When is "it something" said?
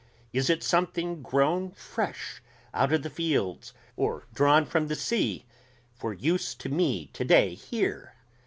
0.49-1.21